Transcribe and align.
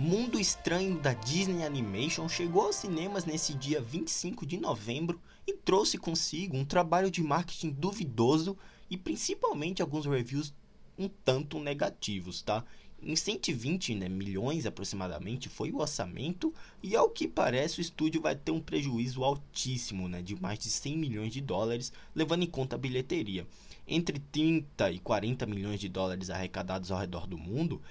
Mundo 0.00 0.40
Estranho 0.40 0.98
da 0.98 1.12
Disney 1.12 1.62
Animation 1.62 2.26
chegou 2.26 2.62
aos 2.62 2.76
cinemas 2.76 3.26
nesse 3.26 3.52
dia 3.52 3.82
25 3.82 4.46
de 4.46 4.56
novembro 4.56 5.20
e 5.46 5.52
trouxe 5.52 5.98
consigo 5.98 6.56
um 6.56 6.64
trabalho 6.64 7.10
de 7.10 7.22
marketing 7.22 7.68
duvidoso 7.68 8.56
e 8.88 8.96
principalmente 8.96 9.82
alguns 9.82 10.06
reviews 10.06 10.54
um 10.98 11.06
tanto 11.06 11.60
negativos, 11.60 12.40
tá? 12.40 12.64
Em 13.02 13.14
120 13.14 13.94
né, 13.94 14.08
milhões 14.08 14.64
aproximadamente 14.64 15.50
foi 15.50 15.70
o 15.70 15.80
orçamento 15.80 16.52
e 16.82 16.96
ao 16.96 17.10
que 17.10 17.28
parece 17.28 17.78
o 17.78 17.82
estúdio 17.82 18.22
vai 18.22 18.34
ter 18.34 18.52
um 18.52 18.60
prejuízo 18.60 19.22
altíssimo, 19.22 20.08
né, 20.08 20.22
de 20.22 20.34
mais 20.40 20.58
de 20.58 20.70
100 20.70 20.96
milhões 20.96 21.30
de 21.30 21.42
dólares, 21.42 21.92
levando 22.14 22.42
em 22.42 22.50
conta 22.50 22.74
a 22.74 22.78
bilheteria. 22.78 23.46
Entre 23.86 24.18
30 24.18 24.92
e 24.92 24.98
40 24.98 25.44
milhões 25.44 25.78
de 25.78 25.90
dólares 25.90 26.30
arrecadados 26.30 26.90
ao 26.90 26.98
redor 26.98 27.26
do 27.26 27.36
mundo 27.36 27.82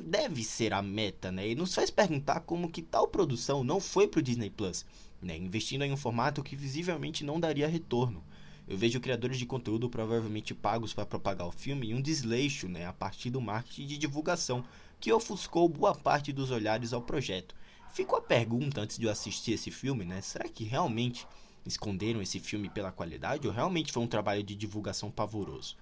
deve 0.00 0.44
ser 0.44 0.72
a 0.72 0.82
meta, 0.82 1.32
né? 1.32 1.48
E 1.48 1.54
nos 1.54 1.74
faz 1.74 1.90
perguntar 1.90 2.40
como 2.40 2.70
que 2.70 2.82
tal 2.82 3.08
produção 3.08 3.64
não 3.64 3.80
foi 3.80 4.06
para 4.06 4.20
o 4.20 4.22
Disney 4.22 4.50
Plus, 4.50 4.84
né? 5.20 5.36
Investindo 5.36 5.84
em 5.84 5.92
um 5.92 5.96
formato 5.96 6.42
que 6.42 6.56
visivelmente 6.56 7.24
não 7.24 7.40
daria 7.40 7.68
retorno. 7.68 8.22
Eu 8.68 8.76
vejo 8.76 9.00
criadores 9.00 9.38
de 9.38 9.46
conteúdo 9.46 9.88
provavelmente 9.88 10.52
pagos 10.52 10.92
para 10.92 11.06
propagar 11.06 11.46
o 11.46 11.52
filme 11.52 11.88
e 11.88 11.94
um 11.94 12.02
desleixo 12.02 12.68
né, 12.68 12.84
a 12.84 12.92
partir 12.92 13.30
do 13.30 13.40
marketing 13.40 13.86
de 13.86 13.96
divulgação 13.96 14.64
que 14.98 15.12
ofuscou 15.12 15.68
boa 15.68 15.94
parte 15.94 16.32
dos 16.32 16.50
olhares 16.50 16.92
ao 16.92 17.00
projeto. 17.00 17.54
Ficou 17.92 18.18
a 18.18 18.22
pergunta 18.22 18.80
antes 18.80 18.98
de 18.98 19.06
eu 19.06 19.10
assistir 19.10 19.52
esse 19.52 19.70
filme, 19.70 20.04
né? 20.04 20.20
Será 20.20 20.48
que 20.48 20.64
realmente 20.64 21.26
esconderam 21.64 22.20
esse 22.20 22.40
filme 22.40 22.68
pela 22.68 22.90
qualidade 22.90 23.46
ou 23.46 23.54
realmente 23.54 23.92
foi 23.92 24.02
um 24.02 24.08
trabalho 24.08 24.42
de 24.42 24.54
divulgação 24.54 25.10
pavoroso? 25.12 25.76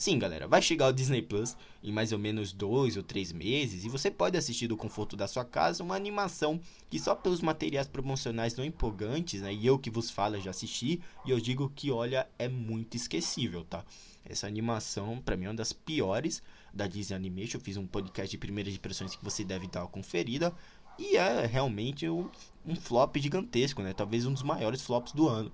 Sim, 0.00 0.18
galera, 0.18 0.48
vai 0.48 0.62
chegar 0.62 0.88
o 0.88 0.94
Disney 0.94 1.20
Plus 1.20 1.54
em 1.82 1.92
mais 1.92 2.10
ou 2.10 2.18
menos 2.18 2.54
dois 2.54 2.96
ou 2.96 3.02
três 3.02 3.32
meses 3.32 3.84
e 3.84 3.88
você 3.90 4.10
pode 4.10 4.34
assistir 4.34 4.66
do 4.66 4.74
conforto 4.74 5.14
da 5.14 5.28
sua 5.28 5.44
casa 5.44 5.84
uma 5.84 5.94
animação 5.94 6.58
que 6.88 6.98
só 6.98 7.14
pelos 7.14 7.42
materiais 7.42 7.86
promocionais 7.86 8.56
não 8.56 8.64
empolgantes, 8.64 9.42
né? 9.42 9.52
E 9.52 9.66
eu 9.66 9.78
que 9.78 9.90
vos 9.90 10.10
falo 10.10 10.40
já 10.40 10.52
assisti 10.52 11.02
e 11.26 11.30
eu 11.30 11.38
digo 11.38 11.70
que 11.76 11.90
olha 11.90 12.26
é 12.38 12.48
muito 12.48 12.96
esquecível, 12.96 13.62
tá? 13.62 13.84
Essa 14.24 14.46
animação 14.46 15.20
para 15.20 15.36
mim 15.36 15.44
é 15.44 15.48
uma 15.48 15.54
das 15.56 15.74
piores 15.74 16.42
da 16.72 16.86
Disney 16.86 17.16
Animation. 17.16 17.58
Eu 17.58 17.62
fiz 17.62 17.76
um 17.76 17.86
podcast 17.86 18.30
de 18.30 18.38
primeiras 18.38 18.72
impressões 18.72 19.14
que 19.14 19.22
você 19.22 19.44
deve 19.44 19.66
dar 19.66 19.82
uma 19.82 19.88
conferida 19.88 20.50
e 20.98 21.18
é 21.18 21.44
realmente 21.44 22.08
um, 22.08 22.26
um 22.64 22.74
flop 22.74 23.18
gigantesco, 23.18 23.82
né? 23.82 23.92
Talvez 23.92 24.24
um 24.24 24.32
dos 24.32 24.42
maiores 24.42 24.80
flops 24.80 25.12
do 25.12 25.28
ano. 25.28 25.52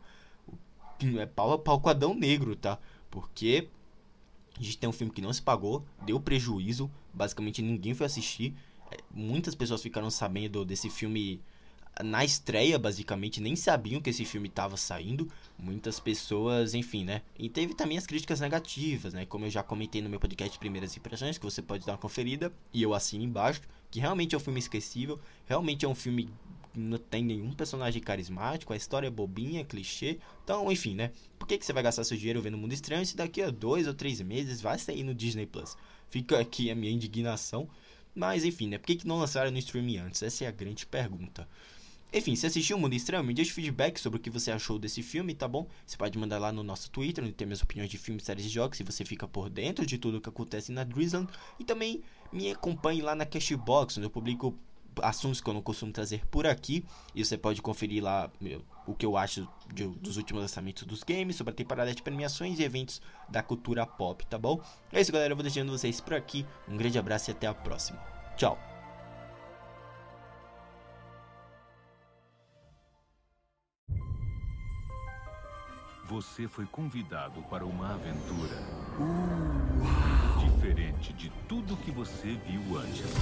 É 1.18 1.26
pau 1.26 1.52
a 1.52 1.58
pau 1.58 1.80
com 1.80 2.14
Negro, 2.14 2.54
tá? 2.54 2.78
Porque 3.10 3.68
a 4.58 4.62
gente 4.62 4.78
tem 4.78 4.88
um 4.88 4.92
filme 4.92 5.12
que 5.12 5.20
não 5.20 5.32
se 5.32 5.42
pagou, 5.42 5.84
deu 6.04 6.18
prejuízo, 6.18 6.90
basicamente 7.12 7.62
ninguém 7.62 7.94
foi 7.94 8.06
assistir. 8.06 8.54
É, 8.90 8.98
muitas 9.14 9.54
pessoas 9.54 9.82
ficaram 9.82 10.10
sabendo 10.10 10.64
desse 10.64 10.88
filme 10.88 11.40
na 12.02 12.24
estreia, 12.24 12.78
basicamente, 12.78 13.40
nem 13.40 13.56
sabiam 13.56 14.00
que 14.00 14.10
esse 14.10 14.24
filme 14.24 14.48
estava 14.48 14.76
saindo. 14.76 15.30
Muitas 15.58 15.98
pessoas, 15.98 16.74
enfim, 16.74 17.04
né? 17.04 17.22
E 17.38 17.48
teve 17.48 17.74
também 17.74 17.96
as 17.96 18.06
críticas 18.06 18.40
negativas, 18.40 19.14
né? 19.14 19.24
Como 19.24 19.46
eu 19.46 19.50
já 19.50 19.62
comentei 19.62 20.02
no 20.02 20.10
meu 20.10 20.20
podcast 20.20 20.58
Primeiras 20.58 20.96
Impressões, 20.96 21.38
que 21.38 21.44
você 21.44 21.62
pode 21.62 21.86
dar 21.86 21.92
uma 21.92 21.98
conferida, 21.98 22.52
e 22.72 22.82
eu 22.82 22.92
assino 22.92 23.24
embaixo, 23.24 23.62
que 23.90 24.00
realmente 24.00 24.34
é 24.34 24.38
um 24.38 24.40
filme 24.40 24.60
esquecível, 24.60 25.18
realmente 25.46 25.84
é 25.84 25.88
um 25.88 25.94
filme 25.94 26.28
não 26.76 26.98
tem 26.98 27.24
nenhum 27.24 27.52
personagem 27.52 28.02
carismático, 28.02 28.72
a 28.72 28.76
história 28.76 29.06
é 29.06 29.10
bobinha, 29.10 29.64
clichê. 29.64 30.18
Então, 30.44 30.70
enfim, 30.70 30.94
né? 30.94 31.10
Por 31.38 31.48
que, 31.48 31.56
que 31.56 31.64
você 31.64 31.72
vai 31.72 31.82
gastar 31.82 32.04
seu 32.04 32.18
dinheiro 32.18 32.42
vendo 32.42 32.58
Mundo 32.58 32.74
Estranho 32.74 33.06
se 33.06 33.16
daqui 33.16 33.40
a 33.40 33.50
dois 33.50 33.86
ou 33.86 33.94
três 33.94 34.20
meses 34.20 34.60
vai 34.60 34.78
sair 34.78 35.02
no 35.02 35.14
Disney 35.14 35.46
Plus? 35.46 35.74
Fica 36.10 36.38
aqui 36.38 36.70
a 36.70 36.74
minha 36.74 36.92
indignação. 36.92 37.66
Mas, 38.14 38.44
enfim, 38.44 38.68
né? 38.68 38.78
Por 38.78 38.86
que, 38.86 38.96
que 38.96 39.06
não 39.06 39.18
lançaram 39.18 39.50
no 39.50 39.58
streaming 39.58 39.98
antes? 39.98 40.22
Essa 40.22 40.44
é 40.44 40.48
a 40.48 40.50
grande 40.50 40.86
pergunta. 40.86 41.48
Enfim, 42.12 42.36
se 42.36 42.46
assistiu 42.46 42.76
o 42.76 42.80
Mundo 42.80 42.94
Estranho, 42.94 43.24
me 43.24 43.34
deixe 43.34 43.52
feedback 43.52 43.98
sobre 43.98 44.18
o 44.18 44.22
que 44.22 44.30
você 44.30 44.50
achou 44.50 44.78
desse 44.78 45.02
filme, 45.02 45.34
tá 45.34 45.46
bom? 45.46 45.66
Você 45.84 45.96
pode 45.96 46.16
mandar 46.18 46.38
lá 46.38 46.52
no 46.52 46.62
nosso 46.62 46.90
Twitter, 46.90 47.22
onde 47.22 47.32
tem 47.32 47.46
minhas 47.46 47.62
opiniões 47.62 47.90
de 47.90 47.98
filmes, 47.98 48.24
séries 48.24 48.46
e 48.46 48.48
jogos, 48.48 48.78
se 48.78 48.84
você 48.84 49.04
fica 49.04 49.26
por 49.26 49.50
dentro 49.50 49.84
de 49.84 49.98
tudo 49.98 50.20
que 50.20 50.28
acontece 50.28 50.72
na 50.72 50.84
Drizzland. 50.84 51.30
E 51.58 51.64
também 51.64 52.02
me 52.32 52.50
acompanhe 52.50 53.02
lá 53.02 53.14
na 53.14 53.26
Cashbox, 53.26 53.98
onde 53.98 54.06
eu 54.06 54.10
publico 54.10 54.56
assuntos 55.02 55.40
que 55.40 55.48
eu 55.48 55.54
não 55.54 55.62
costumo 55.62 55.92
trazer 55.92 56.26
por 56.26 56.46
aqui. 56.46 56.84
E 57.14 57.24
você 57.24 57.36
pode 57.36 57.60
conferir 57.60 58.02
lá 58.02 58.30
meu, 58.40 58.62
o 58.86 58.94
que 58.94 59.04
eu 59.04 59.16
acho 59.16 59.46
de, 59.72 59.86
dos 59.86 60.16
últimos 60.16 60.42
lançamentos 60.42 60.84
dos 60.84 61.02
games, 61.02 61.36
sobre 61.36 61.52
a 61.52 61.56
temporada 61.56 61.94
de 61.94 62.02
premiações 62.02 62.58
e 62.58 62.62
eventos 62.62 63.00
da 63.28 63.42
cultura 63.42 63.86
pop, 63.86 64.24
tá 64.26 64.38
bom? 64.38 64.60
É 64.92 65.00
isso, 65.00 65.12
galera. 65.12 65.32
Eu 65.32 65.36
vou 65.36 65.42
deixando 65.42 65.72
vocês 65.72 66.00
por 66.00 66.14
aqui. 66.14 66.46
Um 66.68 66.76
grande 66.76 66.98
abraço 66.98 67.30
e 67.30 67.32
até 67.32 67.46
a 67.46 67.54
próxima. 67.54 67.98
Tchau. 68.36 68.75
Você 76.08 76.46
foi 76.46 76.66
convidado 76.66 77.42
para 77.50 77.66
uma 77.66 77.94
aventura 77.94 78.56
uh, 78.96 80.38
diferente 80.38 81.12
de 81.12 81.30
tudo 81.48 81.76
que 81.78 81.90
você 81.90 82.38
viu 82.46 82.78
antes. 82.78 83.12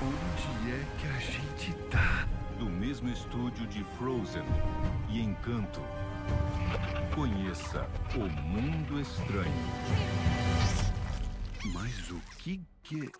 Onde 0.00 0.72
é 0.72 0.86
que 0.98 1.06
a 1.06 1.18
gente 1.18 1.74
tá? 1.90 2.26
Do 2.58 2.64
mesmo 2.64 3.10
estúdio 3.10 3.66
de 3.66 3.84
Frozen 3.98 4.42
e 5.10 5.20
Encanto. 5.20 5.82
Conheça 7.14 7.86
O 8.14 8.20
Mundo 8.40 8.98
Estranho. 8.98 9.52
Mas 11.74 12.10
o 12.10 12.20
que 12.38 12.66
que... 12.82 13.12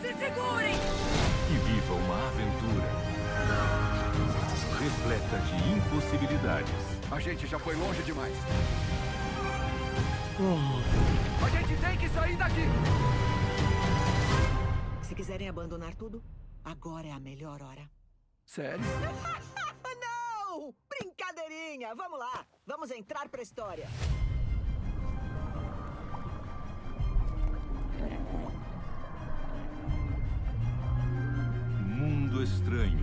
Se 0.00 0.14
segurem! 0.14 0.76
E 0.76 1.54
viva 1.66 1.94
uma 1.94 2.28
aventura 2.28 2.69
impossibilidades. 5.86 6.72
A 7.10 7.20
gente 7.20 7.46
já 7.46 7.58
foi 7.58 7.74
longe 7.74 8.02
demais. 8.02 8.34
Oh. 10.38 11.44
A 11.44 11.50
gente 11.50 11.80
tem 11.80 11.98
que 11.98 12.08
sair 12.08 12.36
daqui! 12.36 12.66
Se 15.02 15.14
quiserem 15.14 15.48
abandonar 15.48 15.94
tudo, 15.94 16.22
agora 16.64 17.08
é 17.08 17.12
a 17.12 17.20
melhor 17.20 17.62
hora. 17.62 17.90
Sério? 18.46 18.80
Não! 20.00 20.74
Brincadeirinha! 20.88 21.94
Vamos 21.94 22.18
lá! 22.18 22.46
Vamos 22.66 22.90
entrar 22.90 23.28
pra 23.28 23.42
história. 23.42 23.88
Mundo 31.86 32.42
Estranho, 32.42 32.98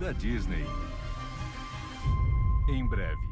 da 0.00 0.12
Disney. 0.12 0.64
Em 2.70 2.86
breve. 2.86 3.29